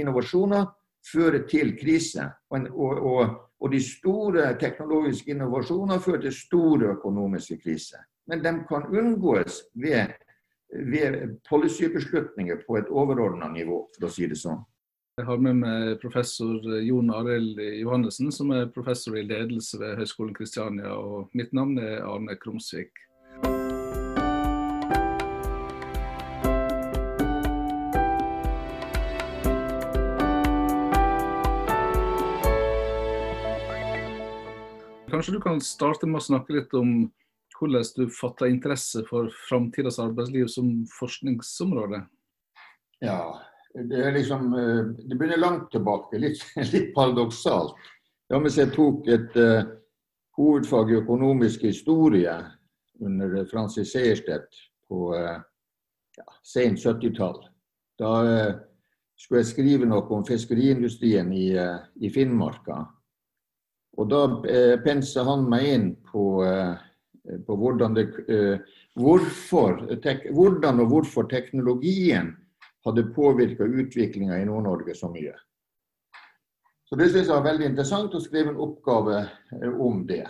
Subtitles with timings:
[0.00, 0.66] innovasjoner
[1.12, 2.28] fører til krise.
[2.50, 8.04] Og, og, og de store teknologiske innovasjoner fører til store økonomiske kriser.
[8.26, 10.14] Men de kan unngås ved,
[10.72, 14.62] ved policybeslutninger på et overordna nivå, for å si det sånn.
[15.14, 20.34] Jeg har med meg professor Jon Arild Johannessen, som er professor i ledelse ved Høgskolen
[20.34, 20.90] Kristiania.
[20.90, 22.98] Og mitt navn er Arne Krumsvik.
[35.14, 37.04] Kanskje du kan starte med å snakke litt om
[37.54, 42.00] hvordan du fatter interesse for framtidas arbeidsliv som forskningsområde?
[42.98, 43.36] Ja,
[43.74, 46.42] det, liksom, eh, det begynner langt tilbake, litt,
[46.72, 47.78] litt paradoksalt.
[48.26, 49.62] Ja, mens jeg tok et uh,
[50.34, 52.34] hovedfag i økonomisk historie
[52.98, 54.58] under Francis Sejerstedt
[54.90, 55.38] på uh,
[56.18, 57.38] ja, sent 70-tall.
[58.02, 58.52] Da uh,
[59.14, 61.52] skulle jeg skrive noe om fiskeriindustrien i,
[62.02, 62.82] i Finnmarka.
[63.94, 64.20] Og da
[64.82, 66.24] pensa han meg inn på,
[67.46, 68.08] på hvordan, det,
[68.98, 72.32] hvorfor, tek, hvordan og hvorfor teknologien
[72.84, 75.34] hadde påvirka utviklinga i Nord-Norge så mye.
[76.84, 80.26] Så det synes jeg var veldig interessant å skrive en oppgave eh, om det.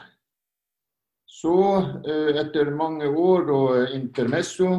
[1.26, 1.56] Så,
[2.06, 4.70] eh, etter mange år og intermesso,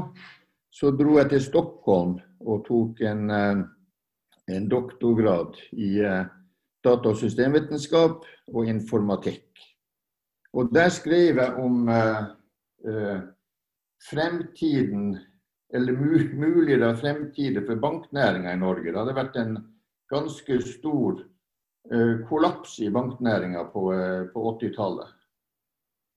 [0.71, 3.61] så dro jeg til Stockholm og tok en, eh,
[4.55, 5.91] en doktorgrad i
[6.85, 9.49] data- og systemvitenskap og informatikk.
[10.55, 11.89] Og der skrev jeg om
[14.09, 15.17] fremtiden
[15.73, 15.93] eller
[16.33, 18.91] muligere fremtider for banknæringa i Norge.
[18.91, 19.57] Det hadde vært en
[20.11, 21.19] ganske stor
[21.91, 25.13] eh, kollaps i banknæringa på, eh, på 80-tallet.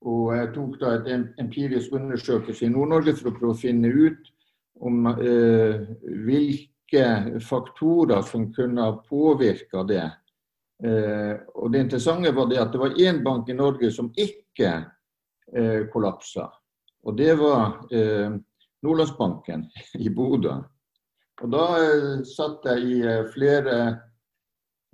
[0.06, 4.28] Og jeg tok da et empirisk undersøkelse i Nord-Norge for å prøve å finne ut
[4.78, 5.74] om uh,
[6.22, 7.02] hvilke
[7.42, 10.05] faktorer som kunne ha påvirka det.
[10.78, 14.70] Og Det interessante var det at det var én bank i Norge som ikke
[15.90, 16.44] kollapsa.
[17.02, 17.80] Og det var
[18.83, 19.67] Nordlandsbanken
[20.05, 20.55] i Bodø.
[21.42, 23.74] Og Da eh, satt jeg i eh, flere,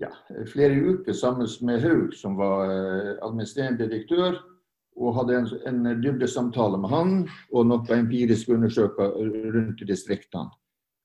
[0.03, 0.11] ja,
[0.50, 4.43] flere uker sammen med Haug, som var eh, administrerende direktør,
[4.94, 7.15] og hadde en, en dybdesamtale med han
[7.50, 9.17] og noe empirisk undersøker
[9.56, 10.53] rundt distriktene.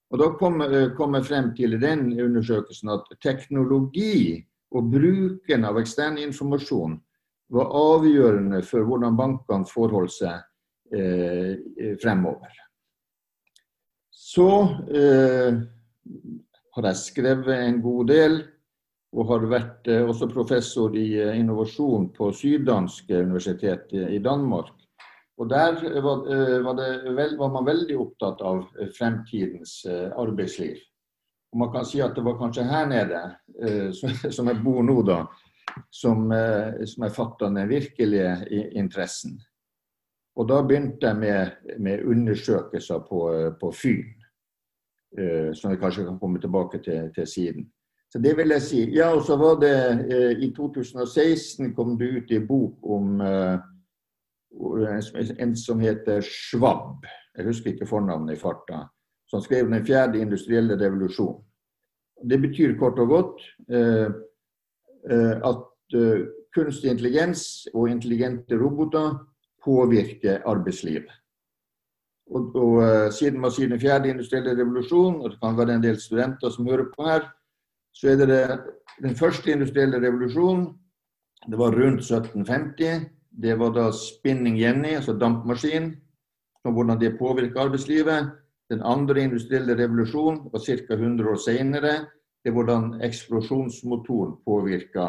[0.09, 0.61] Og Da kom,
[0.97, 4.41] kom jeg frem til den undersøkelsen at teknologi
[4.75, 6.97] og bruken av ekstern informasjon
[7.53, 10.35] var avgjørende for hvordan bankene forholdt seg
[10.93, 12.53] eh, fremover.
[14.13, 14.49] Så
[14.93, 15.57] eh,
[16.75, 18.41] har jeg skrevet en god del,
[19.17, 24.75] og har vært eh, også professor i eh, innovasjon på Syddansk universitet i Danmark.
[25.39, 26.75] Og Der var, eh, var,
[27.15, 29.81] vel, var, man veldig opptatt av eh, fremtidens
[30.13, 30.77] arbeidsliv.
[31.51, 33.21] Og Man kan si at det var kanskje her nede,
[34.35, 35.23] som jeg bor nå, da,
[35.89, 36.29] som,
[36.85, 38.35] som jeg fatta den virkelige
[38.77, 39.39] interessen.
[40.37, 43.23] Og da begynte jeg med, med undersøkelser på,
[43.59, 44.19] på Fyn.
[45.17, 47.71] Eh, som vi kanskje kan komme tilbake til, til siden.
[48.11, 48.81] Så det vil jeg si.
[48.93, 49.73] Ja, og så var det
[50.13, 53.57] eh, I 2016 kom det ut en bok om eh,
[55.39, 57.05] en som heter Schwab.
[57.37, 58.85] Jeg husker ikke fornavnet i farta.
[59.29, 61.43] Som skrev 'Den fjerde industrielle revolusjon'.
[62.29, 63.41] Det betyr kort og godt
[65.45, 65.63] at
[66.55, 69.25] kunstig intelligens og intelligente roboter
[69.65, 71.11] påvirker arbeidslivet.
[72.29, 75.83] Og, og uh, siden man sier den fjerde industrielle revolusjon, og det kan være en
[75.83, 77.25] del studenter som hører på her,
[77.93, 78.43] så er det, det
[79.01, 80.67] den første industrielle revolusjonen.
[81.49, 83.07] Det var rundt 1750.
[83.41, 85.93] Det var da spinning Jenny, altså dampmaskin,
[86.63, 88.31] og hvordan det påvirker arbeidslivet.
[88.69, 90.93] Den andre industrielle revolusjonen var ca.
[90.93, 91.93] 100 år senere.
[92.43, 95.07] Det er hvordan eksplosjonsmotoren påvirka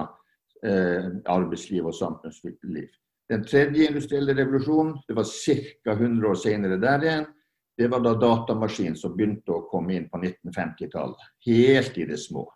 [0.64, 2.88] eh, arbeidsliv og samfunnsliv.
[3.30, 5.92] Den tredje industrielle revolusjonen, det var ca.
[5.92, 7.28] 100 år senere der igjen.
[7.78, 11.20] Det var da datamaskinen som begynte å komme inn på 1950-tallet.
[11.46, 12.48] Helt i det små.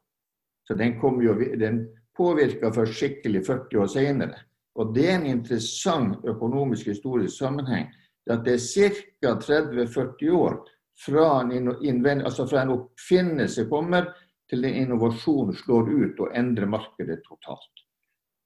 [0.68, 1.84] Så den, jo, den
[2.16, 4.40] påvirka først skikkelig 40 år senere.
[4.74, 7.86] Og det er en interessant økonomisk historisk sammenheng.
[8.26, 9.36] At det er ca.
[9.40, 10.58] 30-40 år
[10.98, 14.12] fra en, altså fra en oppfinnelse kommer
[14.50, 17.84] til en innovasjon slår ut og endrer markedet totalt.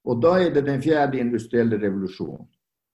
[0.07, 2.47] Og da er det den fjerde industrielle revolusjonen,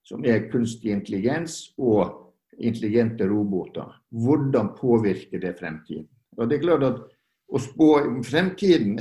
[0.06, 3.94] som er kunstig intelligens og intelligente roboter.
[4.10, 6.08] Hvordan påvirker det fremtiden?
[6.36, 7.04] Og det er klart at
[7.46, 8.98] å spå om fremtiden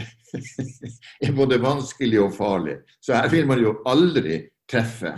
[1.25, 2.77] er både vanskelig og farlig.
[3.01, 5.15] Så her vil man jo aldri treffe.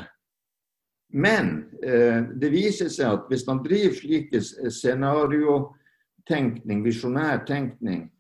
[1.14, 8.12] Men eh, det viser seg at hvis man driver slike scenariotenkning, visjonær tenkning,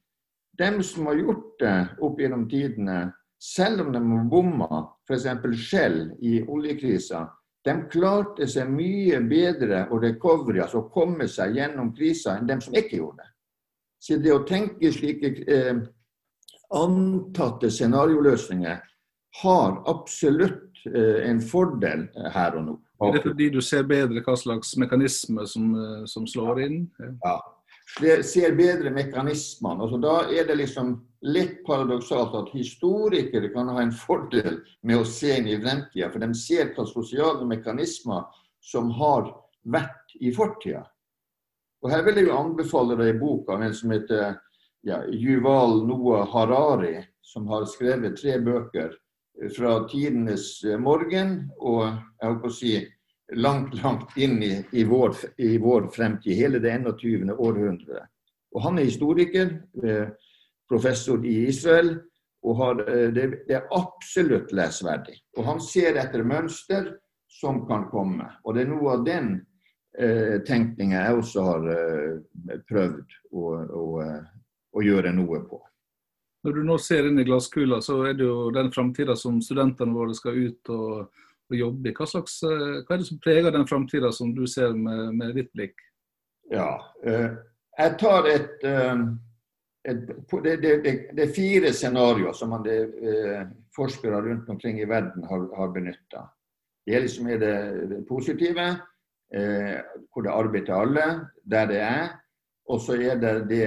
[0.57, 5.25] dem som har gjort det opp gjennom tidene, selv om de har bomma, f.eks.
[5.67, 7.27] Shell i oljekrisa,
[7.67, 12.73] de klarte seg mye bedre å recovery, altså komme seg gjennom krisa, enn dem som
[12.77, 13.29] ikke gjorde det.
[13.99, 15.77] Så det å tenke slike eh,
[16.77, 18.79] antatte scenarioløsninger
[19.41, 20.76] har absolutt
[21.27, 22.77] en fordel her og nå.
[23.01, 26.79] Er det fordi du ser bedre hva slags mekanismer som, eh, som slår inn?
[27.23, 27.35] Ja,
[28.01, 29.83] jeg ser bedre mekanismene.
[29.83, 35.05] Altså, da er det liksom litt paradoksalt at historikere kan ha en fordel med å
[35.05, 38.25] se inn i fremtida, for de ser hva sosiale mekanismer
[38.61, 39.29] som har
[39.63, 40.83] vært i fortida.
[41.83, 44.39] Og Her vil jeg jo anbefale deg boka av en som heter
[44.83, 48.95] ja, Yuval Noah Harari, som har skrevet tre bøker
[49.55, 52.75] fra tidenes eh, morgen og jeg håper å si
[53.37, 57.33] langt, langt inn i, i, vår, i vår, fremtid, hele det 21.
[57.35, 58.07] århundret.
[58.55, 59.51] Og han er historiker,
[59.83, 60.07] eh,
[60.69, 61.97] professor i Israel,
[62.43, 65.19] og har, eh, det, det, er absolutt lesverdig.
[65.37, 66.93] Og han ser etter mønster
[67.39, 68.29] som kan komme.
[68.45, 69.33] Og det er noe av den
[69.97, 73.47] eh, tenkninga jeg også har eh, prøvd å,
[73.81, 73.87] å,
[74.77, 75.61] å gjøre noe på.
[76.45, 79.95] Når du nå ser inn i glasskula, så er det jo den framtida som studentene
[79.95, 81.93] våre skal ut og, og jobbe i.
[81.97, 85.33] Hva, slags, eh, hva er det som preger den framtida som du ser med, med
[85.37, 85.81] ditt blikk?
[86.53, 86.69] Ja,
[87.03, 87.33] uh,
[87.77, 89.01] jeg tar et, uh,
[89.89, 92.77] et det, det, det, det, er fire scenarioer som man, det,
[93.75, 96.23] forskere rundt omkring i verden har, har benytta.
[96.87, 98.69] Det er liksom er det, positive,
[99.27, 101.07] hvor det er arbeid til alle,
[101.43, 102.05] der det er.
[102.71, 103.65] Og så er det det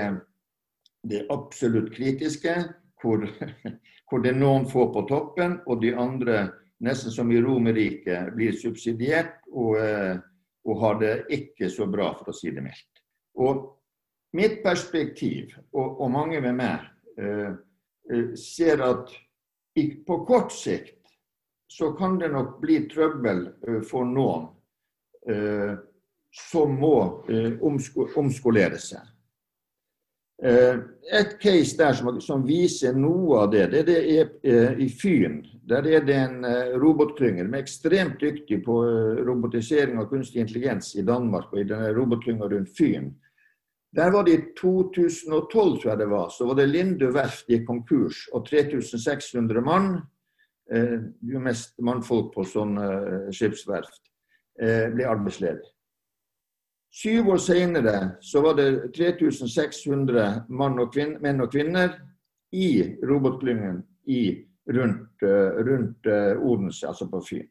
[1.02, 2.54] det absolutt kritiske,
[3.02, 3.24] hvor,
[4.10, 6.48] hvor, det noen få på toppen, og de andre,
[6.84, 10.16] nesten som i Romerriket, blir subsidiert og, eh,
[10.64, 13.02] og, har det ikke så bra, for å si det mildt.
[13.40, 13.66] Og
[14.36, 16.88] mitt perspektiv, og, og mange med meg,
[17.18, 17.52] eh,
[18.12, 19.12] eh, ser at
[20.06, 20.98] på kort sikt
[21.70, 23.44] så kan det nok bli trøbbel
[23.86, 24.48] for noen
[26.34, 26.94] som må
[27.62, 29.04] omsko omskolere seg.
[30.42, 30.76] Eh,
[31.12, 35.42] et case der som, som, viser noe av det, det, er eh, i Fyn.
[35.68, 37.44] Der er det en eh, robotklynge.
[37.44, 38.78] De er ekstremt dyktige på
[39.26, 43.10] robotisering av kunstig intelligens i Danmark og i denne robotklynga rundt Fyn.
[43.92, 47.64] Der var det i 2012, tror jeg det var, så var det Lindø verft i
[47.66, 49.96] konkurs, og 3600 mann,
[50.72, 54.02] eh, jo mest mannfolk på sånn eh, skipsverft,
[54.62, 55.74] eh, ble arbeidsledige.
[56.92, 61.92] Syv år senere så var det 3600 og kvinner, menn og kvinner
[62.52, 63.84] i robotklyngen
[64.74, 67.46] rundt, eh, rundt eh, Odense, altså på Fyn.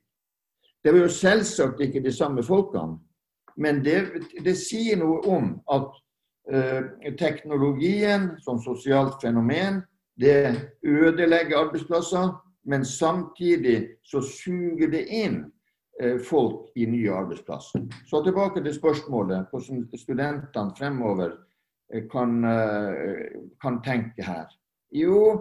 [0.83, 3.00] Det var jo selvsagt ikke de samme folkene,
[3.57, 4.03] men det,
[4.44, 5.89] det sier noe om at
[6.53, 6.83] uh,
[7.19, 9.81] teknologien som sosialt fenomen,
[10.15, 10.56] det
[10.88, 12.31] ødelegger arbeidsplasser,
[12.63, 15.58] men samtidig så suger det inn Eh,
[16.23, 17.81] folk i nye arbeidsplasser.
[18.07, 21.33] Så tilbake til spørsmålet hvordan studentene fremover
[21.93, 24.47] eh, kan, eh, kan, tenke her.
[24.95, 25.35] Jo,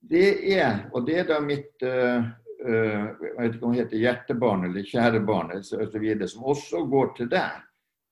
[0.00, 1.86] det er, og det er da mitt
[2.60, 7.62] jeg vet ikke om det heter hjertebarn eller kjærebarn osv., som også går til deg,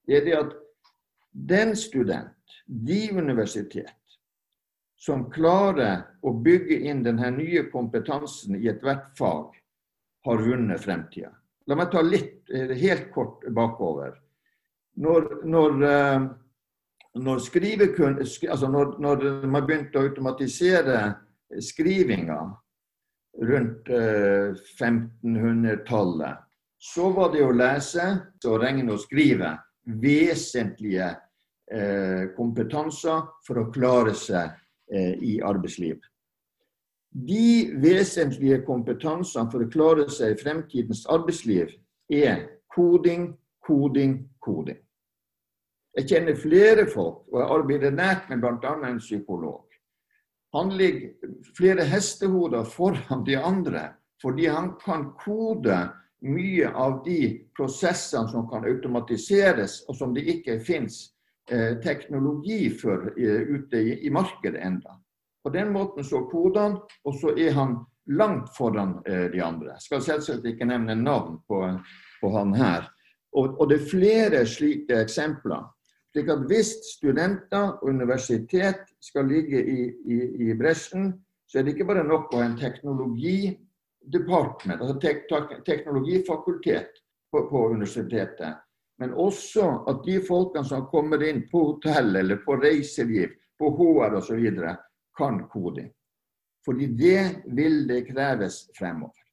[0.08, 0.54] det er det at
[1.52, 3.92] den student, de universitet,
[4.96, 9.52] som klarer å bygge inn denne nye kompetansen i ethvert fag,
[10.24, 11.30] har vunnet fremtida.
[11.68, 14.12] La meg ta litt eh, helt kort bakover.
[14.98, 15.72] Når, når,
[17.22, 21.14] når, skrivekun, altså når, når man begynte å automatisere
[21.62, 22.54] skrivinga
[23.46, 26.38] rundt 1500-tallet, eh,
[26.78, 28.04] så var det å lese
[28.48, 29.58] og regne og skrive
[30.02, 31.08] vesentlige
[32.32, 34.48] kompetanser for å klare seg
[35.20, 36.00] i arbeidslivet.
[37.10, 41.72] De vesentlige kompetansene for å klare seg i fremtidens arbeidsliv
[42.12, 43.30] er koding,
[43.64, 44.78] koding, koding.
[45.98, 48.74] Jeg kjenner flere folk, og jeg arbeider nært med bl.a.
[48.86, 49.64] en psykolog.
[50.54, 53.88] Han ligger flere hestehoder foran de andre,
[54.22, 55.80] fordi han kan kode
[56.24, 61.00] mye av de prosessene som kan automatiseres, og som det ikke finnes
[61.50, 64.98] eh, teknologi for eh, ute i markedet enda.
[65.48, 69.70] På den måten så koder han, og så er han langt foran eh, de andre.
[69.78, 71.80] Jeg skal selvsagt ikke nevne navn på,
[72.20, 72.84] på han her.
[73.32, 75.64] Og, og, det er flere slike eksempler.
[76.12, 81.72] Slik at Hvis studenter og universitet skal ligge i, i, i bresjen, så er det
[81.78, 85.24] ikke bare nok å ha en teknologidepartement, altså tek,
[85.64, 86.92] teknologifakultet
[87.32, 88.52] på, på, universitetet,
[89.00, 94.20] men også at de folkene som kommer inn på hotell eller på reiseliv, på HR
[94.20, 94.44] osv.,
[95.18, 95.90] kan koding.
[96.64, 99.24] Fordi det vil det kreves fremover.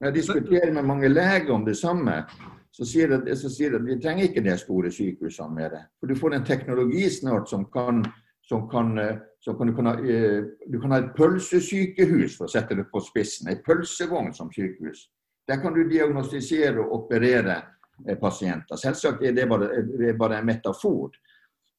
[0.00, 2.24] Når jeg diskuterer med mange leger om det samme,
[2.72, 5.76] så sier de at vi trenger ikke de store sykehusene mer.
[6.00, 8.00] For du får en teknologi snart som kan,
[8.42, 8.96] som kan,
[9.40, 12.88] som kan, du, kan ha, eh, du kan ha et pølsesykehus, for å sette det
[12.90, 13.50] på spissen.
[13.52, 15.04] En pølsevogn som sykehus.
[15.48, 17.60] Der kan du diagnostisere og operere
[18.08, 18.80] eh, pasienter.
[18.80, 21.12] Selvsagt er det bare, det er bare en metafor.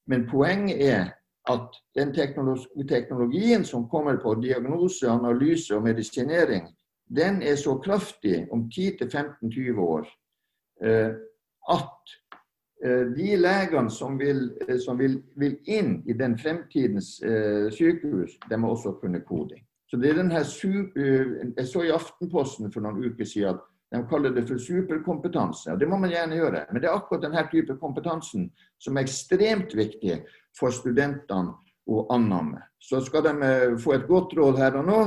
[0.07, 1.11] Men poenget er
[1.51, 2.13] at den
[2.87, 6.69] teknologien som kommer på diagnose, analyse og medisinering,
[7.15, 10.07] den er så kraftig om 10-15-20 år
[10.83, 11.11] eh,
[11.69, 12.15] at
[12.85, 14.49] eh, de legene som, vil,
[14.85, 17.17] som vil, vil, inn i den fremtidens
[17.75, 19.63] sykehus, de må også kunne koding.
[19.93, 20.39] Så det er denne,
[21.57, 23.61] Jeg så i Aftenposten for noen uker siden at
[23.93, 25.71] de kaller det for superkompetanse.
[25.71, 26.65] og Det må man gjerne gjøre.
[26.71, 28.47] Men det er akkurat denne type kompetansen
[28.81, 30.15] som er ekstremt viktig
[30.57, 31.55] for studentene
[31.89, 32.61] å annamme.
[32.79, 35.01] Så skal de eh, få et godt råd her og nå.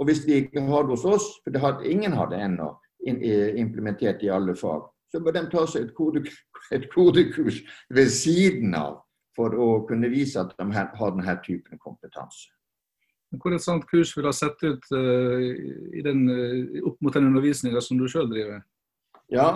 [0.00, 2.70] Og hvis de ikke har det hos oss, for det har, ingen har det ennå
[3.00, 6.22] implementert i alle fag, så bør de ta seg et, kode,
[6.72, 7.60] et kodekurs
[7.92, 9.00] ved siden av
[9.36, 12.50] for å kunne vise at de har denne typen kompetanse.
[13.30, 17.82] Hvor et sånt kurs ville ha sett ut uh, den, uh, opp mot den undervisninga
[17.84, 18.64] som du sjøl driver?
[19.30, 19.50] Ja,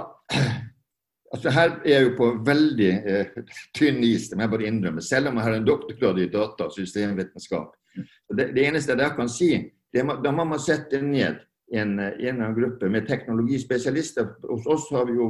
[1.35, 3.39] altså her er jeg jo på veldig eh,
[3.77, 5.03] tynn is, det må jeg bare innrømme.
[5.03, 7.75] Selv om jeg har en doktorgrad i data og systemvitenskap.
[7.95, 9.51] Det, det, eneste jeg kan si,
[9.95, 11.43] det, da må man sette ned
[11.75, 14.37] en, en gruppe med teknologispesialister.
[14.47, 15.29] Hos oss har vi jo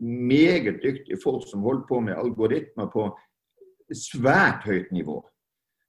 [0.00, 3.10] meget dyktige folk som holder på med algoritmer på
[3.94, 5.18] svært høyt nivå.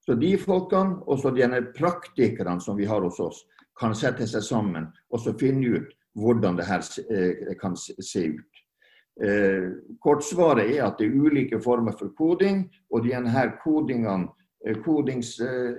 [0.02, 3.44] Så de folkene, og så de praktikerne som vi har hos oss,
[3.78, 8.51] kan sette seg sammen og så finne ut hvordan det her eh, kan se ut.
[9.20, 14.30] Eh, kortsvaret er at det er ulike former for koding, og de her kodingene
[14.64, 15.34] eh, kodings,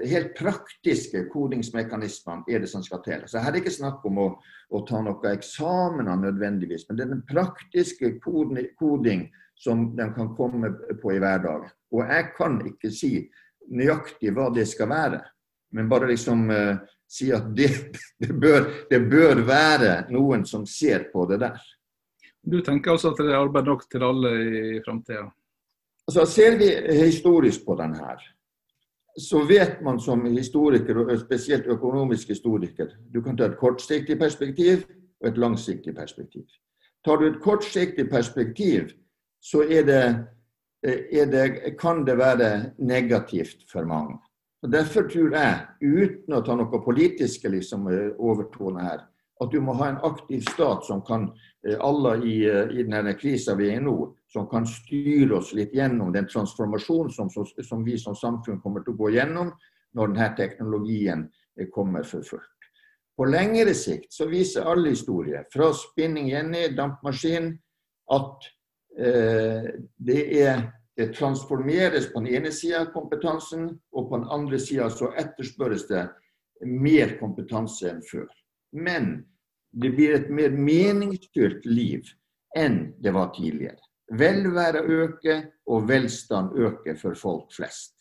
[0.06, 3.24] helt praktiske kodingsmekanismene er det som skal til.
[3.26, 4.28] Så Her er det ikke snakk om å,
[4.70, 9.30] å ta noen eksamener nødvendigvis, men det er den praktiske koding
[9.64, 10.72] som de kan komme
[11.02, 11.72] på i hverdagen.
[11.94, 13.14] Og jeg kan ikke si
[13.72, 15.22] nøyaktig hva det skal være,
[15.74, 17.70] men bare liksom uh, si at det,
[18.22, 21.62] det, bør, det, bør, være noen som ser på det der.
[22.52, 25.30] Du tenker altså at det er arbeid nok til alle i framtida?
[26.08, 26.70] Altså, ser vi
[27.00, 28.20] historisk på den her,
[29.20, 34.84] så vet man som historiker, og spesielt økonomisk historiker, du kan ta et kortsiktig perspektiv
[35.22, 36.44] og et langsiktig perspektiv.
[37.06, 38.90] Tar du et kortsiktig perspektiv,
[39.44, 40.04] så er det
[40.84, 44.18] er det, kan det være negativt for mange.
[44.64, 47.88] Og Derfor tror jeg, uten å ta noe politiske liksom,
[48.20, 49.06] overtone her,
[49.44, 51.28] at du må ha en aktiv stat som kan,
[51.68, 53.98] eh, alle i, i denne krisa vi er i nå,
[54.34, 58.96] som kan styre oss litt gjennom den transformasjonen som, som, vi som samfunn kommer til
[58.96, 59.54] å gå gjennom
[59.94, 61.28] når denne teknologien
[61.74, 62.50] kommer for fullt.
[63.14, 67.52] På lengre sikt så viser alle historier, fra spinning Jenny, dampmaskin,
[68.10, 68.50] at
[69.00, 70.62] Eh, det, er,
[70.98, 76.04] det transformeres på den ene sida kompetansen, og på den andre sida så etterspørres det
[76.70, 78.28] mer kompetanse enn før.
[78.78, 79.16] Men
[79.74, 82.14] det blir et mer meningsfylt liv
[82.58, 83.82] enn det var tidligere.
[84.14, 87.96] Velvære øker, og velstand øker for folk flest.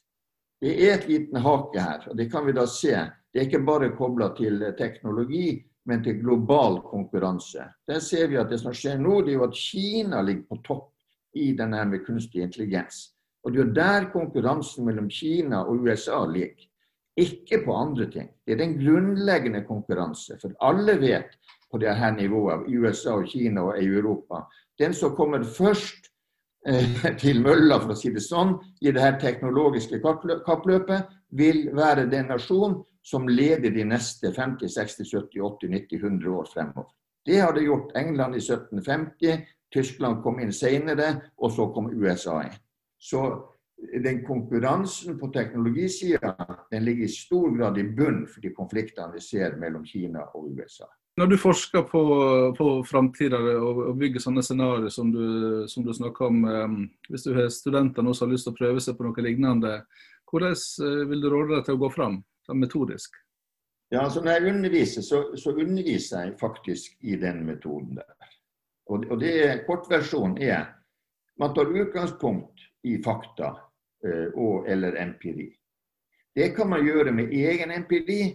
[0.63, 2.95] Det er et liten hake her, og det kan vi da se.
[3.33, 7.65] Det er ikke bare kobla til teknologi, men til global konkurranse.
[7.89, 10.61] Der ser vi at det som skjer nå, det er jo at Kina ligger på
[10.67, 10.93] topp
[11.35, 13.09] i denne med kunstig intelligens.
[13.43, 16.69] Og det er jo der konkurransen mellom Kina og USA ligger.
[17.19, 18.29] Ikke på andre ting.
[18.47, 20.39] Det er den grunnleggende konkurranse.
[20.41, 21.35] For alle vet
[21.73, 24.45] på det her nivået, USA og Kina og Europa,
[24.79, 26.11] den som kommer først
[26.69, 30.01] eh, til mølla, for å si det sånn, i det her teknologiske
[30.47, 36.37] kappløpet, vil være den nasjonen som leder de neste 50, 60, 70, 80, 90, 100
[36.39, 36.93] år fremover.
[37.27, 42.43] Det har det gjort England i 1750, Tyskland kom inn senere, og så kom USA
[42.45, 42.59] inn.
[43.01, 43.23] Så
[44.05, 46.35] den konkurransen på teknologisida
[46.71, 50.87] ligger i stor grad i bunn for de konfliktene vi ser mellom Kina og USA.
[51.21, 52.03] Når du forsker på,
[52.57, 55.11] på framtida og, og bygger sånne scenarioer som
[55.69, 56.77] som du snakker om, um,
[57.11, 59.75] hvis du har studenter nå som har lyst til å prøve seg på noe lignende,
[60.31, 62.23] hvordan uh, vil du råde deg til å gå fram?
[62.47, 63.17] sånn metodisk?
[63.93, 68.31] Ja, altså Når jeg underviser, så, så, underviser jeg faktisk i den metoden der.
[68.89, 70.71] Og, og det Kortversjonen er
[71.41, 75.51] man tar utgangspunkt i fakta uh, og eller empiri.
[76.33, 78.33] Det kan man gjøre med egen empiri,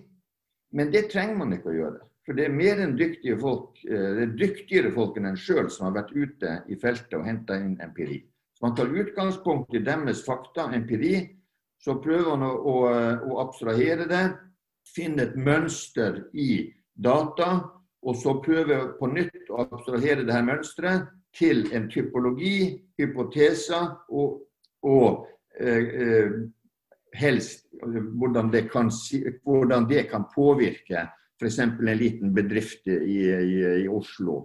[0.77, 2.03] men det trenger man ikke å gjøre.
[2.27, 5.69] For det er mer enn dyktige folk, uh, det er dyktigere folk enn en sjøl
[5.71, 8.19] som har vært ute i feltet og henta inn empiri.
[8.57, 11.21] Så Man tar utgangspunkt i deres fakta, empiri,
[11.79, 12.75] så prøver man å, å,
[13.31, 14.25] å abstrahere det,
[14.95, 16.65] finne et mønster i
[16.95, 17.61] data,
[18.03, 21.07] og så prøve på nytt å abstrahere det her mønsteret
[21.37, 24.43] til en typologi, hypoteser og,
[24.83, 25.25] og
[25.59, 26.37] eh, eh
[27.17, 27.63] helst
[28.19, 28.91] hvordan det kan,
[29.43, 31.07] hvordan det kan påvirke
[31.41, 31.59] f.eks.
[31.59, 33.19] en liten bedrift i, i,
[33.83, 34.39] i Oslo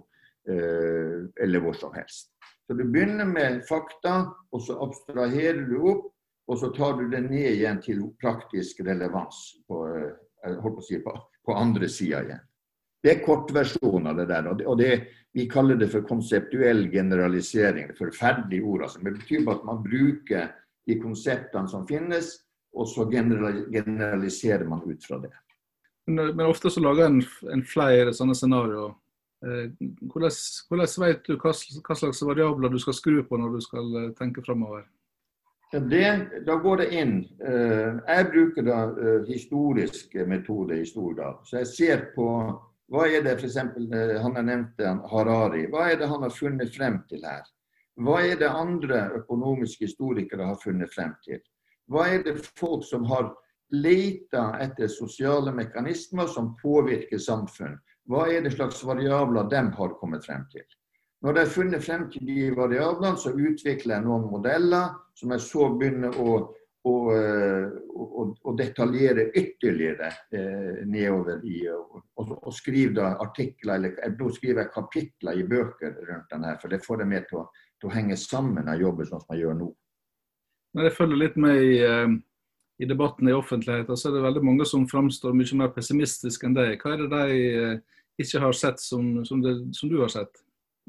[0.49, 2.31] eh, eller hvor som helst.
[2.67, 6.09] Så Du begynner med fakta, og så abstraherer du opp,
[6.47, 11.55] og så tar du det ned igjen til praktisk relevans på, eh, si, på, på
[11.55, 12.43] andre sida igjen.
[13.03, 14.47] Det er kortversjonen av det der.
[14.47, 14.91] og det,
[15.33, 17.89] Vi kaller det for konseptuell generalisering.
[17.91, 18.83] Det er ferdig ord.
[18.83, 18.99] Altså.
[19.03, 20.53] Det betyr at man bruker
[20.87, 22.31] de konseptene som finnes,
[22.73, 25.33] og så generaliserer man ut fra det.
[26.07, 27.21] Men, men ofte så lager en,
[27.53, 28.91] en flere sånne scenarioer.
[29.43, 29.71] Eh,
[30.11, 30.31] hvordan,
[30.69, 34.43] hvordan, vet du hva, slags variabler du skal skru på når du skal eh, tenke
[34.45, 34.85] framover?
[35.73, 37.15] Da går det inn.
[37.41, 38.77] Eh, jeg bruker da
[39.27, 41.41] historiske metoder i stor grad.
[41.49, 42.27] Så jeg ser på
[42.93, 43.57] hva er det f.eks.
[43.57, 45.65] Han har nevnt Harari.
[45.71, 47.47] Hva er det han har funnet frem til her?
[48.03, 51.41] Hva er det andre økonomiske historikere har funnet frem til?
[51.89, 53.33] Hva er det folk som har
[53.71, 57.77] leita etter sosiale mekanismer som påvirker samfunn?
[58.09, 60.65] Hva er det slags variabler de har kommet frem til?
[61.23, 65.45] Når de har funnet frem til de variablene, så utvikler jeg noen modeller som jeg
[65.45, 66.41] så begynner å
[66.83, 74.17] å, å, og, og detaljere ytterligere eh, nedover i og, og skrive da artikler, eller
[74.17, 77.43] nå skriver jeg kapitler i bøker rundt den her, for det får det med til
[77.43, 77.45] å,
[77.79, 79.69] til å henge sammen av jobben sånn som jeg gjør nå.
[80.73, 82.17] Når jeg følger litt med i, eh,
[82.81, 86.57] i, debatten i offentligheten, så er det veldig mange som framstår mye mer pessimistiske enn
[86.57, 86.79] deg.
[86.81, 87.75] Hva er det de eh,
[88.21, 90.41] ikke har sett som, som, det, som du har sett?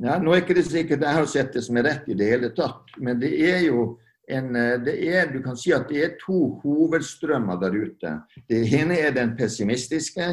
[0.02, 2.30] Ja, nå er ikke det sikkert jeg har sett det som er rett i det
[2.32, 3.92] hele tatt, men det er jo
[4.28, 8.16] en, eh, det er, du kan si at det er to hovedstrømmer der ute.
[8.48, 10.32] Det ene er den pessimistiske,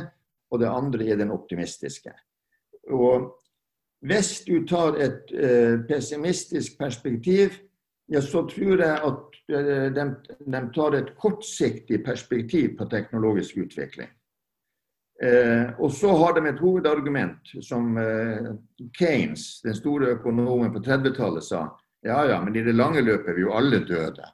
[0.52, 2.14] og det andre er den optimistiske.
[2.92, 3.30] Og
[4.02, 7.60] hvis du tar et eh, pessimistisk perspektiv,
[8.12, 10.04] ja, så tror jeg at eh, de,
[10.44, 14.10] de, tar et kortsiktig perspektiv på teknologisk utvikling.
[15.24, 18.50] Eh, og så har de et hovedargument som eh,
[18.98, 21.70] Keynes, den store økonomen på 30-tallet, sa.
[22.04, 24.28] Ja ja, men i det lange løpet er vi jo alle døde.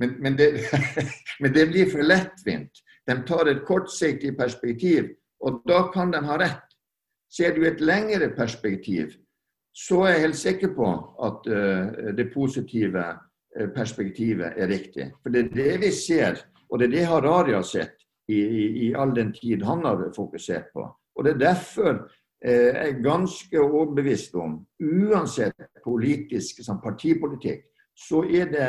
[0.00, 0.50] Men, men, det,
[1.40, 2.82] men det, blir for lettvint.
[3.06, 5.12] De tar et kortsiktig perspektiv,
[5.44, 6.66] og da kan de ha rett.
[7.30, 9.14] Ser du et lengre perspektiv,
[9.76, 10.92] så er jeg helt sikker på
[11.26, 15.10] at uh, det positive uh, perspektivet er riktig.
[15.22, 17.96] For det er det vi ser, og det er det Harari har sett
[18.28, 20.86] i, i, i all den tid han har fokusert på.
[21.16, 22.08] Og Det er derfor
[22.40, 28.68] jeg er ganske overbevist om, uansett politisk som partipolitikk, så er det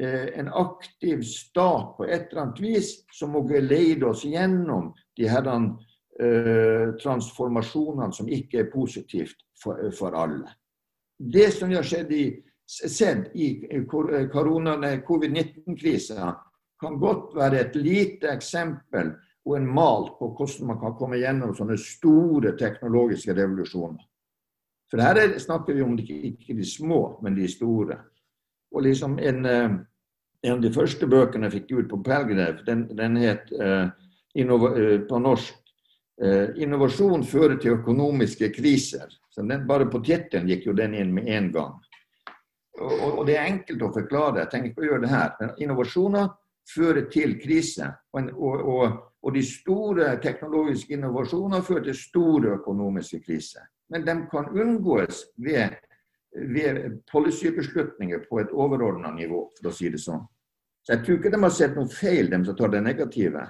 [0.00, 5.28] eh, en aktiv stat på et eller annet vis som må geleide oss gjennom de
[5.28, 5.68] her uh,
[7.02, 10.48] transformasjonene som ikke er positivt for, for alle.
[11.16, 16.36] Det som har sett i, sett i covid-19-krisa,
[16.82, 19.12] kan godt være et lite eksempel
[19.46, 24.02] og en mal på hvordan man kan komme gjennom sånne store teknologiske revolusjoner.
[24.90, 27.96] For her er, snakker vi om ikke, ikke, de små, men de store.
[28.74, 29.70] Og liksom en, eh,
[30.44, 33.88] en av de første bøkene jeg fikk ut på Pelgrev, den, den het uh,
[35.08, 35.61] på norsk uh,
[36.20, 39.10] 'Innovasjon fører til økonomiske kriser'.
[39.30, 41.78] Så den, bare på tittelen gikk jo den inn med en gang.
[42.80, 45.30] Og, og, det er enkelt å forklare, jeg tenker ikke å gjøre det her.
[45.40, 46.28] Men innovasjoner
[46.68, 47.88] fører til krise.
[48.16, 48.30] Og,
[49.22, 53.68] og, de store teknologiske innovasjoner fører til store økonomiske kriser.
[53.92, 55.76] Men de kan unngås ved,
[56.32, 60.24] ved policybeslutninger på et overordna nivå, for å si det sånn.
[60.82, 63.44] Så Jeg tror ikke de har sett noe feil, de som tar det negative.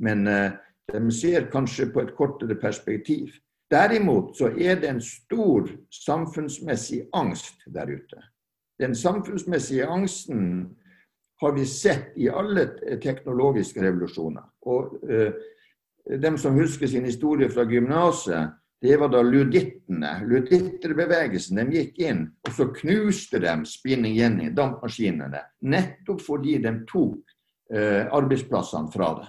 [0.00, 0.56] Men uh,
[0.92, 3.30] de ser kanskje på et kortere perspektiv.
[3.70, 8.22] Derimot så er det en stor samfunnsmessig angst der ute.
[8.80, 10.76] Den samfunnsmessige angsten
[11.40, 12.66] har vi sett i alle
[13.02, 14.42] teknologiske revolusjoner.
[14.66, 15.30] Og uh,
[16.20, 21.60] dem som husker sin historie fra gymnaset, det var da ludittene, luditterbevegelsen.
[21.60, 25.42] De gikk inn, og så knuste de spinning Jenny, dampmaskinene.
[25.68, 27.20] Nettopp fordi de tok
[27.76, 29.28] uh, arbeidsplassene fra det.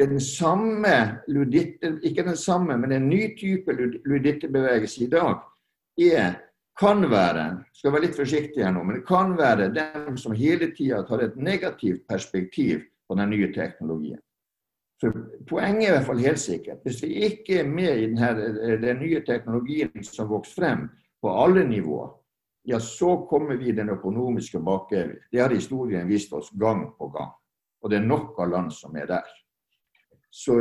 [0.00, 3.72] Den samme luditte, ikke den samme, men en ny type
[4.04, 5.36] ludittebevegelse i dag
[6.00, 6.38] er
[6.80, 10.70] kan være skal være litt forsiktig her nå, men det kan være dem som hele
[10.72, 14.20] tida tar et negativt perspektiv på den nye teknologien.
[15.02, 15.12] For
[15.50, 16.82] Poenget er i hvert fall helt sikkert.
[16.86, 20.88] Hvis vi ikke er med i denne, den nye teknologien som vokser frem
[21.22, 22.12] på alle nivåer,
[22.70, 25.18] ja, så kommer vi i den økonomiske bakevjen.
[25.32, 27.32] Det har historien vist oss gang på gang.
[27.82, 29.26] Og det er nok av land som er der.
[30.32, 30.54] Så,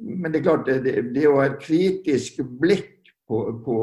[0.00, 3.76] men det er klart, det, det, å ha et kritisk blikk på, på,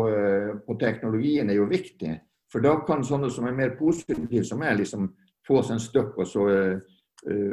[0.65, 2.11] på, teknologien er jo viktig.
[2.51, 5.07] For da kan sånne som er mer positive som er liksom
[5.47, 6.17] få seg en støkk.
[6.19, 6.43] Og, så,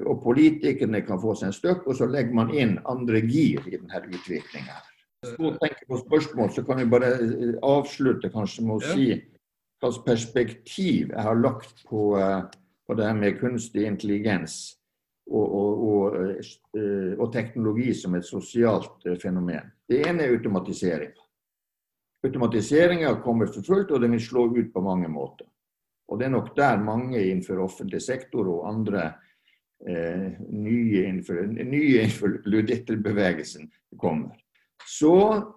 [0.03, 3.77] og politikerne kan få seg en støkk, og så legger man inn andre gir i
[3.77, 4.83] denne utviklinga.
[5.27, 7.13] Så tenker på spørsmål, så kan vi bare
[7.65, 12.19] avslutte kanskje med å si hvilket perspektiv jeg har lagt på,
[12.87, 14.76] på det her med kunstig intelligens
[15.27, 19.73] og, og, eh, og, teknologi som et sosialt eh, fenomen.
[19.89, 21.13] Det ene er automatisering.
[22.27, 25.47] Automatiseringa kommer for fullt, og den vil slå ut på mange måter.
[26.09, 29.13] Og Det er nok der mange innenfor offentlig sektor og andre
[29.87, 34.37] eh, nye innenfor, nye innenfor Luditterbevegelsen kommer.
[34.87, 35.17] Så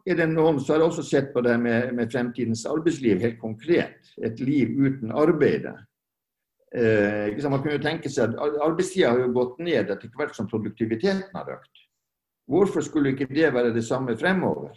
[0.09, 4.09] er det noen som har også sett på det med, med fremtidens arbeidsliv helt konkret.
[4.17, 5.67] Et liv uten arbeid.
[6.75, 11.33] Eh, man kunne tenke seg at Arbeidstida har jo gått ned etter hvert som produktiviteten
[11.33, 11.85] har økt.
[12.49, 14.75] Hvorfor skulle ikke det være det samme fremover?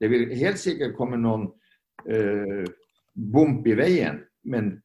[0.00, 1.48] Det vil helt sikkert komme noen
[2.10, 2.66] eh,
[3.14, 4.20] bump i veien,
[4.50, 4.76] men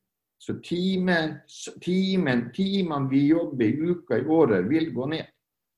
[0.42, 1.40] så timen,
[1.82, 5.30] timen, timene vi jobber i uka i året, vil gå ned.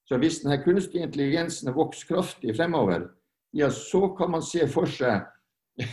[0.10, 3.08] Så hvis denne kunstige intelligensen vokser kraftig fremover,
[3.56, 5.24] ja, så kan man se for seg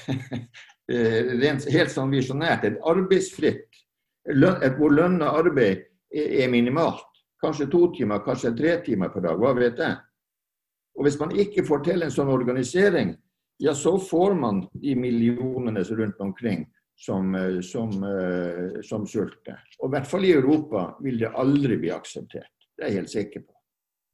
[1.43, 3.83] rent, helt sånn visjonært et arbeidsfritt
[4.27, 7.09] hvor lønna arbeid er minimalt.
[7.43, 9.39] Kanskje to timer, kanskje tre timer per dag.
[9.39, 9.97] Hva vet jeg.
[10.99, 13.17] Og Hvis man ikke får til en sånn organisering,
[13.63, 19.59] ja, så får man de millionene rundt omkring som, eh, som, eh, som sulter.
[19.81, 22.69] Og i hvert fall i Europa vil det aldri bli akseptert.
[22.77, 23.55] Det er jeg helt sikker på.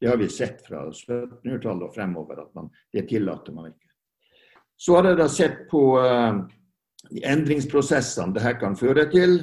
[0.01, 3.89] Det har vi sett fra 1700-tallet og fremover, at man, det tillater man ikke.
[4.79, 6.45] Så har jeg da sett på uh,
[7.11, 9.41] endringsprosessene det her kan føre til.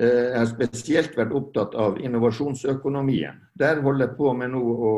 [0.00, 3.42] Eh, jeg har spesielt vært opptatt av innovasjonsøkonomien.
[3.58, 4.92] Der holder jeg på med nå å,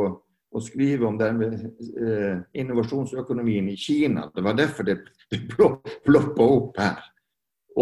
[0.55, 4.29] å skrive om den eh, innovasjonsøkonomien i Kina.
[4.31, 5.01] Det var derfor det,
[5.33, 7.03] det ploppa opp her.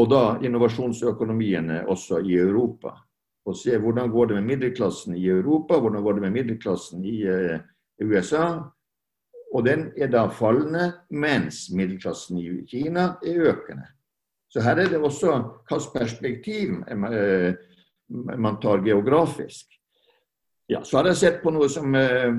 [0.01, 2.95] Og da innovasjonsøkonomien også i Europa.
[3.45, 7.19] Og se hvordan går det med middelklassen i Europa, hvordan går det med middelklassen i
[7.29, 7.61] eh,
[8.01, 8.47] USA.
[9.53, 13.91] Og den er da fallende, mens middelklassen i Kina er økende.
[14.51, 15.37] Så her er det også
[15.69, 17.55] hvilket perspektiv eh,
[18.11, 19.67] man tar geografisk.
[20.69, 22.35] Ja, så har jeg sett på noe som uh,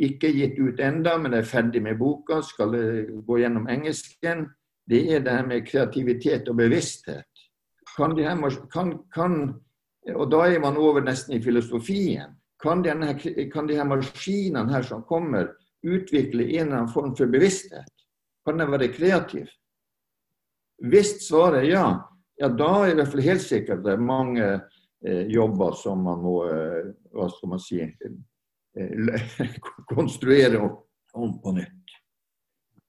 [0.00, 2.72] ikke gitt ut enda, men er ferdig med boka, skal
[3.26, 4.46] gå gjennom engelsken.
[4.88, 7.44] Det er det her med kreativitet og bevissthet.
[7.96, 9.36] Kan de her, kan, kan,
[10.14, 12.36] og da er man over nesten i filosofien.
[12.62, 13.12] Kan, denne,
[13.52, 15.52] kan de her maskinene her som kommer,
[15.84, 17.92] utvikle en eller annen form for bevissthet?
[18.46, 19.48] Kan det være kreativ?
[20.78, 21.86] Hvis svaret er ja,
[22.38, 24.44] ja da er det i hvert fall helt sikkert det er mange
[25.02, 29.48] eh, jobber som man må eh, hva skal man si, eh,
[29.94, 30.76] konstruere om,
[31.18, 31.74] om, på nytt.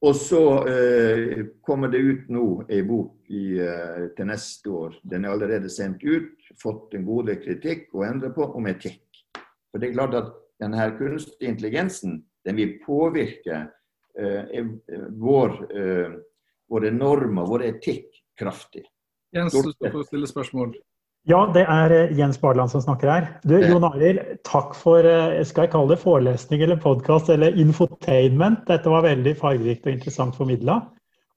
[0.06, 4.96] Og så eh, kommer det ut nå ei bok i, eh, til neste år.
[5.04, 9.04] Den er allerede sendt ut, fått en god kritikk å endre på, om etikk.
[9.70, 13.66] For det er klart at denne kunstige intelligensen den vil påvirke
[14.16, 14.64] eh,
[15.20, 15.58] vår
[16.70, 18.86] våre normer, vår etikk kraftig.
[19.36, 20.74] Jens, du skal få stille spørsmål.
[21.28, 23.28] Ja, det er eh, Jens Barland som snakker her.
[23.44, 28.64] Du, Jon Arild, takk for eh, skal jeg kalle det forelesning eller podkast eller infotainment.
[28.70, 30.80] Dette var veldig fargerikt og interessant formidla.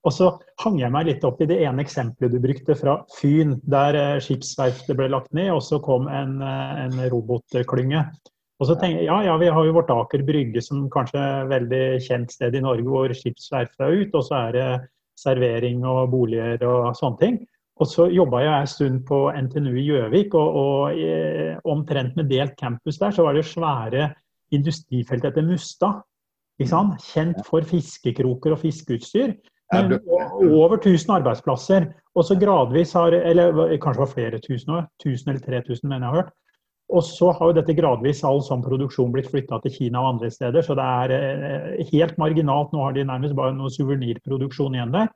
[0.03, 0.33] Og så
[0.65, 4.21] hang jeg meg litt opp i det ene eksempelet du brukte fra Fyn, der eh,
[4.23, 8.07] skipsverftet ble lagt ned, og så kom en, en robotklynge.
[8.63, 11.41] Og så tenker jeg, ja, ja, Vi har jo vårt Aker Brygge som kanskje er
[11.43, 14.15] et veldig kjent sted i Norge hvor skipsverftet er ut.
[14.15, 14.67] Og så er det
[15.23, 17.41] servering og boliger og sånne ting.
[17.81, 21.07] Og så jobba jeg en stund på NTNU i Gjøvik, og, og i,
[21.73, 24.11] omtrent med delt campus der, så var det svære
[24.55, 26.03] industrifelt etter Mustad.
[26.63, 29.33] Kjent for fiskekroker og fiskeutstyr.
[29.73, 29.97] Men
[30.53, 31.89] over 1000 arbeidsplasser.
[32.15, 34.87] Og så gradvis har Eller kanskje var flere tusen år.
[35.01, 36.33] 1000 eller 3000, mener jeg har hørt.
[36.93, 40.31] Og så har jo dette gradvis all sånn produksjon blitt flytta til Kina og andre
[40.33, 40.65] steder.
[40.65, 42.73] Så det er eh, helt marginalt.
[42.75, 45.09] Nå har de nærmest bare noe suvenirproduksjon igjen der.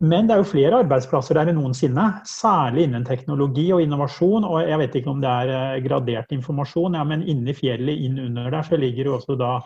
[0.00, 2.06] Men det er jo flere arbeidsplasser der enn noensinne.
[2.26, 4.46] Særlig innen teknologi og innovasjon.
[4.48, 8.18] Og jeg vet ikke om det er eh, gradert informasjon, ja, men inni fjellet, inn
[8.26, 9.58] under der, så ligger jo også da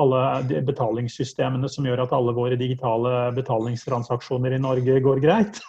[0.00, 5.60] alle betalingssystemene som gjør at alle våre digitale betalingstransaksjoner i Norge går greit.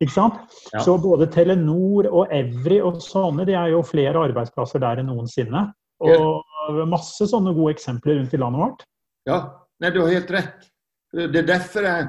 [0.00, 0.40] Ikke sant?
[0.72, 0.82] Ja.
[0.84, 5.68] Så både Telenor og Evry og sånne, de er jo flere arbeidsplasser der enn noensinne.
[6.04, 8.84] Og masse sånne gode eksempler rundt i landet vårt.
[9.26, 9.38] Ja,
[9.82, 10.68] Nei, du har helt rett.
[11.12, 12.06] Det er derfor jeg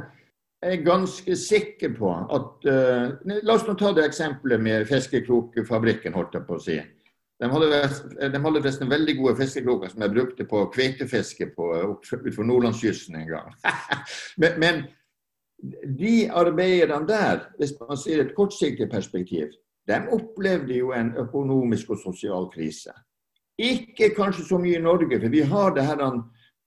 [0.64, 6.38] er ganske sikker på at uh, La oss nå ta det eksempelet med fiskekrokfabrikken, holdt
[6.38, 6.78] jeg på å si.
[7.38, 7.68] De hadde,
[8.18, 13.52] de hadde forresten veldig gode fiskekroker som jeg brukte på kveitefiske utenfor nordlandskysten en gang.
[14.42, 14.80] men, men,
[16.00, 19.48] de arbeiderne der, hvis man ser et kortsiktig perspektiv,
[19.88, 22.92] de opplevde jo en økonomisk og sosial krise.
[23.58, 26.02] Ikke kanskje så mye i Norge, for vi har det her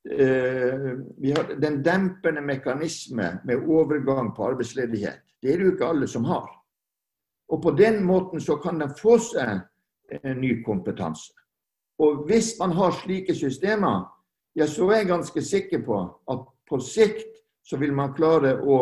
[0.08, 5.20] Eh, vi har den dempende mekanisme med overgang på arbeidsledighet.
[5.42, 6.48] Det er det jo ikke alle som har.
[7.48, 9.60] Og på den måten så kan de få seg
[10.24, 11.32] en ny kompetanse.
[11.98, 14.08] Og hvis man har slike systemer,
[14.56, 16.00] ja, så er jeg ganske sikker på
[16.30, 17.29] at på sikt
[17.62, 18.78] så vil man klare å,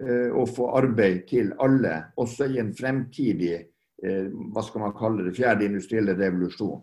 [0.00, 5.26] eh, å få arbeid til alle, også i en fremtidig eh, hva skal man kalle
[5.26, 6.82] det, fjerde industrielle revolusjon,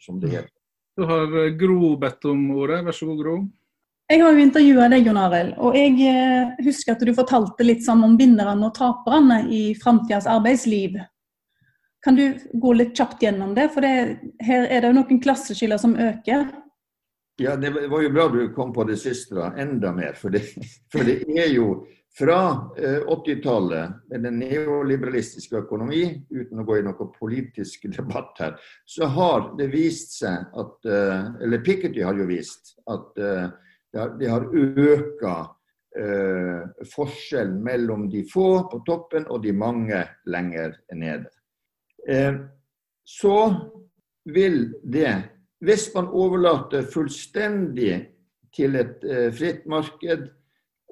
[0.00, 0.56] som det heter.
[0.96, 2.82] Du har eh, Gro bedt om ordet.
[2.84, 3.38] Vær så god, Gro.
[4.10, 7.84] Jeg har jo intervjua deg, Jon Arild, og jeg eh, husker at du fortalte litt
[7.86, 10.98] sånn om vinnerne og taperne i framtidas arbeidsliv.
[12.02, 12.24] Kan du
[12.58, 13.68] gå litt kjapt gjennom det?
[13.70, 16.48] For det, her er det jo noen klasseskiller som øker.
[17.40, 19.46] Ja, det var jo bra du kom på det siste, da.
[19.56, 20.12] Enda mer.
[20.12, 20.42] For det,
[20.92, 21.70] for det er jo
[22.18, 22.40] fra
[23.08, 29.08] 80-tallet eh, med den neoliberalistiske økonomi, uten å gå i noen politisk debatt her, så
[29.14, 33.48] har det vist seg at eh, Eller Piketty har jo vist at eh,
[33.90, 35.24] det har økt
[36.92, 41.32] forskjellen mellom de få på toppen og de mange lenger nede.
[43.02, 43.34] Så
[44.30, 45.16] vil det,
[45.60, 47.94] hvis man overlater fullstendig
[48.56, 49.04] til et
[49.36, 50.28] fritt marked,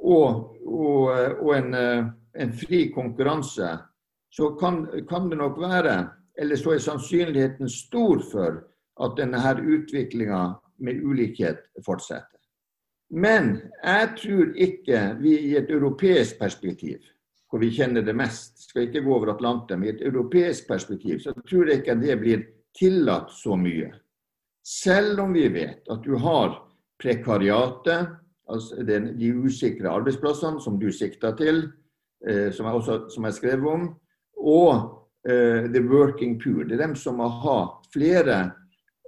[0.02, 1.02] og, og,
[1.42, 2.06] og en, eh,
[2.42, 3.70] en, fri konkurranse,
[4.30, 5.98] så kan, kan, det nok være,
[6.38, 8.58] eller så er sannsynligheten stor for
[9.04, 10.42] at denne utviklinga
[10.78, 12.36] med ulikhet fortsetter.
[13.10, 16.98] Men jeg tror ikke vi i et europeisk perspektiv,
[17.48, 21.32] hvor vi kjenner det mest, skal ikke gå over Atlanteren, i et europeisk perspektiv, så
[21.48, 22.44] tror jeg ikke det blir
[22.76, 23.88] tillatt så mye.
[24.68, 26.58] Selv om vi vet at du har
[27.00, 28.10] prekariatet,
[28.48, 31.62] altså de usikre arbeidsplassene som du sikta til,
[32.28, 33.86] eh, som, jeg også, som jeg skrev om,
[34.38, 34.72] og
[35.28, 36.64] uh, the working poor.
[36.64, 37.58] Det er dem som må ha
[37.92, 38.36] flere,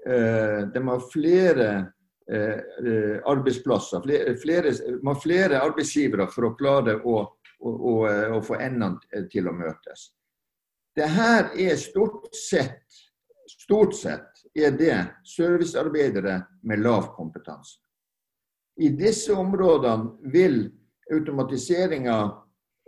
[0.09, 1.71] uh, de har flere
[3.27, 7.95] arbeidsplasser, flere, flere, må flere arbeidsgivere for å klare å, å, å,
[8.37, 10.13] å få endene til å møtes.
[10.95, 13.03] Det her er stort sett,
[13.51, 17.79] stort sett er det servicearbeidere med lav kompetanse.
[18.81, 20.63] I disse områdene vil
[21.13, 22.17] automatiseringa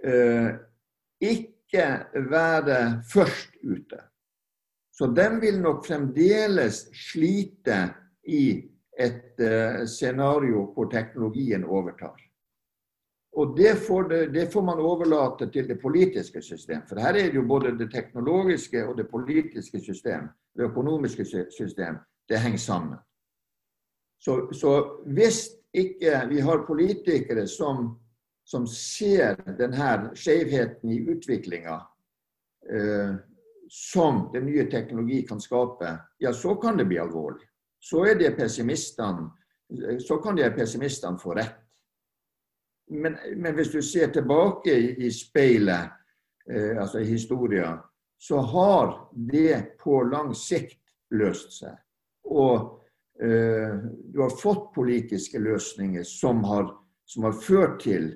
[0.04, 0.48] eh,
[1.20, 1.86] ikke
[2.30, 4.00] være først ute.
[4.92, 7.78] Så den vil nok fremdeles slite
[8.28, 8.44] i
[8.98, 12.18] et eh, scenario hvor teknologien overtar.
[13.32, 16.82] Og det får, det, det får, man overlate til det politiske system.
[16.88, 21.24] For her er det jo både det teknologiske og det politiske system, det økonomiske
[21.58, 21.96] system,
[22.28, 22.98] det henger sammen.
[24.20, 27.98] Så, så hvis ikke vi har politikere som,
[28.44, 31.78] som ser denne skjevheten i utviklinga
[32.70, 33.14] eh,
[33.72, 37.48] som den nye teknologi kan skape, ja, så kan det bli alvorlig.
[37.80, 38.36] Så, er det
[40.06, 41.58] så kan de pessimistene få rett.
[42.90, 45.90] Men, men, hvis du ser tilbake i, i speilet,
[46.50, 47.78] eh, altså i historien,
[48.22, 50.78] så har det på lang sikt
[51.10, 51.74] løst seg.
[52.30, 52.82] Og
[53.22, 56.70] Eh, du har fått politiske løsninger som har,
[57.04, 58.08] som har ført til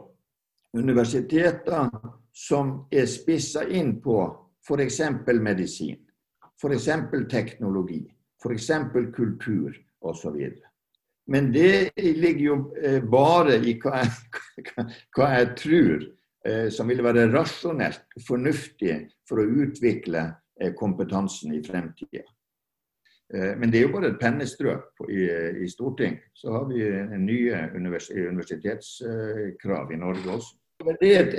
[0.78, 1.90] universiteter
[2.38, 4.20] som er spissa inn på
[4.68, 5.00] f.eks.
[5.42, 5.98] medisin,
[6.62, 6.90] f.eks.
[7.32, 8.04] teknologi,
[8.44, 8.72] f.eks.
[9.16, 9.74] kultur
[10.06, 10.38] osv.
[11.28, 14.62] Men det ligger jo eh, bare i hva jeg,
[15.16, 16.06] hva jeg tror
[16.48, 20.24] eh, som vil være rasjonelt, fornuftig for å utvikle
[20.62, 22.24] eh, kompetansen i fremtida.
[23.34, 25.26] Men det er jo bare et pennestrøk i,
[25.64, 26.30] i Stortinget.
[26.36, 26.80] Så har vi
[27.20, 30.56] nye univers universitetskrav i Norge også.
[30.86, 31.34] Med det,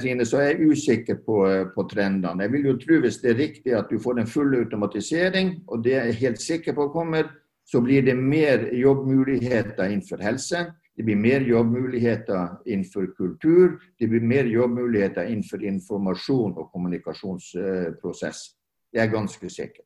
[0.00, 1.38] Trine, så er jeg usikker på,
[1.74, 2.42] på, trendene.
[2.42, 5.84] Jeg vil jo tro hvis det er riktig at du får en full automatisering, og
[5.84, 7.28] det er jeg helt sikker på kommer,
[7.66, 10.66] så blir det mer jobbmuligheter innenfor helse.
[10.96, 13.80] Det blir mer jobbmuligheter innenfor kultur.
[13.98, 18.44] Det blir mer jobbmuligheter innenfor informasjon og kommunikasjonsprosess.
[18.92, 19.82] Det er ganske sikker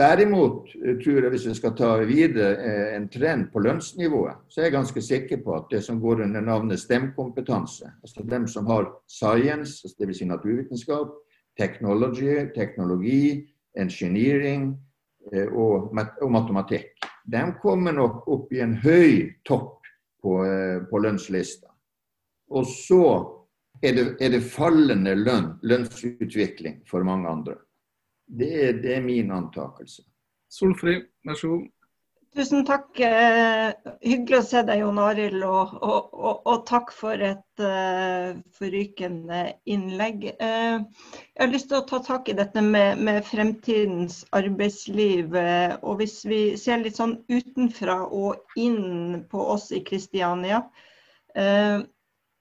[0.00, 4.60] Derimot eh, tror jeg hvis vi skal ta videre eh, en trend på lønnsnivået, så
[4.60, 8.66] er jeg ganske sikker på at det som går under navnet STEM-kompetanse, altså dem som
[8.70, 10.22] har science, altså dvs.
[10.22, 11.12] Si naturvitenskap,
[11.58, 14.72] technology, teknologi, engineering,
[15.32, 15.92] Eh, og,
[16.30, 16.96] matematikk.
[17.28, 19.84] De kommer nok opp i en høy topp
[20.22, 20.36] på,
[20.90, 21.68] på lønnslista.
[22.50, 23.04] Og så
[23.84, 27.58] er det, er det, fallende lønn, lønnsutvikling for mange andre.
[28.38, 30.02] Det det er min antakelse.
[30.50, 31.68] Solfri, vær så god.
[32.30, 32.94] Tusen takk.
[33.02, 33.72] Eh,
[34.06, 35.42] hyggelig å se deg, Jon Arild.
[35.42, 40.28] Og, og, og, og, takk for et uh, forrykende innlegg.
[40.38, 45.34] Uh, jeg har lyst til å ta tak i dette med, med fremtidens arbeidsliv.
[45.34, 50.62] Uh, og hvis vi ser litt sånn utenfra og inn på oss i Kristiania.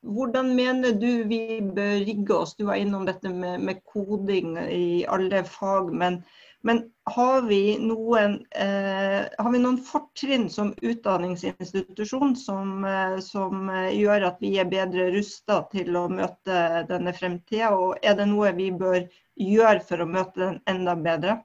[0.04, 2.56] Hvordan mener du vi bør rigge oss?
[2.56, 5.94] Du var innom dette med, med koding i alle fag.
[5.94, 6.24] men
[6.62, 13.96] men har vi noen, eh, har vi noen fortrinn som utdanningsinstitusjon som, eh, som, eh,
[13.96, 17.72] gjør at vi er bedre rusta til å møte denne fremtida?
[17.72, 19.08] Og er det noe vi bør
[19.40, 21.44] gjøre for å møte den enda bedre?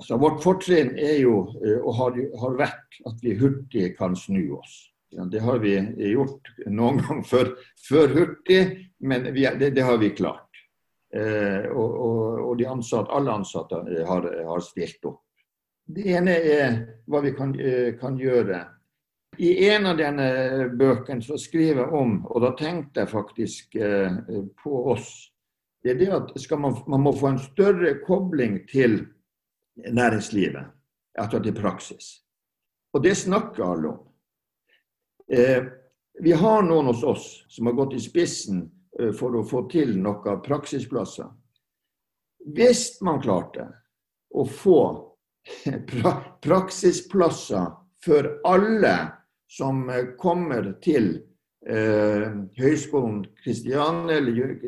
[0.00, 4.56] Så vårt fortrinn er jo, eh, og har, har, vært, at vi hurtig kan snu
[4.56, 4.91] oss.
[5.12, 5.74] Det har vi
[6.12, 7.52] gjort noen gang før,
[7.88, 8.62] før hurtig,
[9.04, 10.48] men vi, det, det har vi klart.
[11.12, 15.20] Eh, og, og, og ansatte, alle ansatte har, har, stilt opp.
[15.84, 16.78] Det ene er
[17.10, 18.62] hva vi kan, eh, kan gjøre.
[19.36, 20.28] I en av denne
[20.76, 24.16] bøkene så skriver jeg om, og da tenkte jeg faktisk eh,
[24.62, 25.10] på oss,
[25.84, 29.02] det er det at man, man, må få en større kobling til
[29.76, 30.64] næringslivet,
[31.18, 32.12] altså til praksis.
[32.94, 34.00] Og det snakker alle om.
[35.28, 35.64] Eh,
[36.20, 38.66] vi har noen hos oss som har gått i spissen
[39.00, 41.30] Eh, for å få til noen praksisplasser.
[42.52, 43.68] Hvis man klarte
[44.34, 44.82] å få
[45.90, 47.70] pra praksisplasser
[48.04, 48.96] for alle
[49.48, 51.14] som eh, kommer til
[51.64, 54.58] eh, Høgskolen Kristiania eller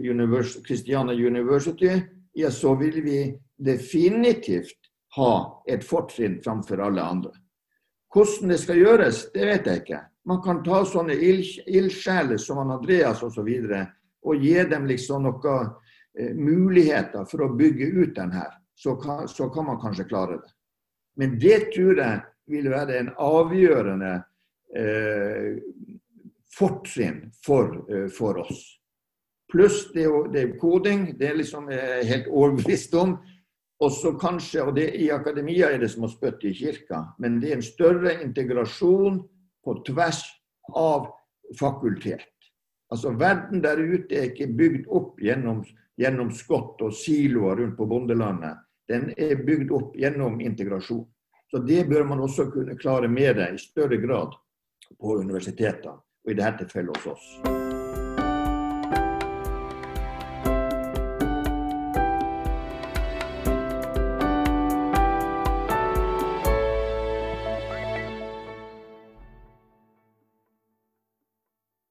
[0.65, 1.93] Christiane University,
[2.35, 3.19] ja, så vil vi
[3.61, 5.35] definitivt ha
[5.71, 7.37] et fortrinn framfor alle andre.
[8.15, 10.01] Hvordan det skal gjøres, det vet jeg ikke.
[10.25, 13.49] Man kan ta sånne ildsjeler som Andreas osv
[14.25, 15.67] og gi dem liksom noen
[16.17, 20.39] eh, muligheter for å bygge ut den her, så kan, så kan, man kanskje klare
[20.41, 20.55] det.
[21.21, 24.15] Men det tror jeg vil være en avgjørende
[24.77, 25.61] eh,
[26.57, 28.65] fortrinn for, eh, for, oss.
[29.53, 33.19] Pluss det, det er koding, det er liksom eh, helt overbevist om.
[33.85, 37.41] Og så kanskje, og det, I akademia er det som å spytte i kirka, men
[37.43, 39.19] det er en større integrasjon
[39.65, 40.23] på tvers
[40.77, 41.09] av
[41.59, 42.29] fakultet.
[42.93, 45.65] Altså Verden der ute er ikke bygd opp gjennom,
[46.01, 48.61] gjennom skott og siloer rundt på bondelandet.
[48.89, 51.07] Den er bygd opp gjennom integrasjon.
[51.51, 54.35] Så Det bør man også kunne klare med det i større grad
[55.01, 57.64] på universitetene, og i dette tilfellet hos oss.